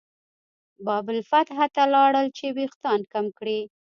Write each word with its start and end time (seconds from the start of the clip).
باب 0.85 1.05
الفتح 1.15 1.57
ته 1.75 1.83
لاړل 1.93 2.27
چې 2.37 2.45
وېښتان 2.57 2.99
کم 3.13 3.25
کړي. 3.37 3.59